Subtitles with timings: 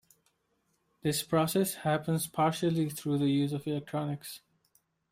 [1.03, 4.39] This process happens partially through the use of electronics.